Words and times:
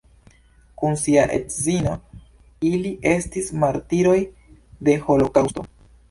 Kun 0.83 0.95
sia 0.99 1.25
edzino 1.33 1.91
ili 2.69 2.93
estis 3.11 3.51
martiroj 3.65 4.15
de 4.89 4.97
holokaŭsto. 5.11 5.67